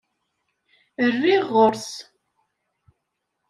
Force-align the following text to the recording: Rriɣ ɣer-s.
Rriɣ 1.13 1.45
ɣer-s. 1.57 1.91